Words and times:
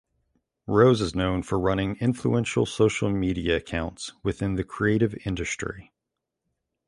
Rose 0.65 0.99
is 0.99 1.13
known 1.13 1.43
for 1.43 1.59
running 1.59 1.95
influential 1.97 2.65
social 2.65 3.11
media 3.11 3.57
accounts 3.57 4.13
within 4.23 4.55
the 4.55 4.63
creative 4.63 5.13
industry. 5.27 5.91